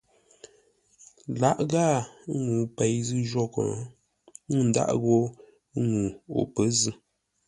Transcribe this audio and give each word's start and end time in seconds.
Lǎʼ 1.41 1.57
ghâa 1.71 1.95
ŋuu 2.43 2.63
pei 2.75 2.95
zʉ́ 3.07 3.21
jwôghʼ, 3.29 3.61
n 4.55 4.65
dághʼ 4.73 4.93
ghó 5.03 5.17
ŋuu 5.87 6.09
o 6.39 6.41
pə̌ 6.55 6.63
zʉ́. 6.79 6.93